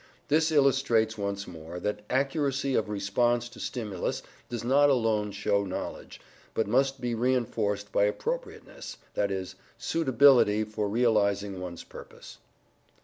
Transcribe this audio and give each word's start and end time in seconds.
This 0.29 0.51
illustrates 0.51 1.15
once 1.15 1.47
more 1.47 1.79
that 1.79 2.01
accuracy 2.09 2.73
of 2.73 2.89
response 2.89 3.47
to 3.49 3.59
stimulus 3.59 4.23
does 4.49 4.63
not 4.63 4.89
alone 4.89 5.29
show 5.31 5.63
knowledge, 5.63 6.19
but 6.55 6.65
must 6.65 6.99
be 6.99 7.13
reinforced 7.13 7.91
by 7.91 8.05
appropriateness, 8.05 8.97
i.e. 9.15 9.45
suitability 9.77 10.63
for 10.63 10.89
realizing 10.89 11.59
one's 11.61 11.83
purpose. 11.83 12.39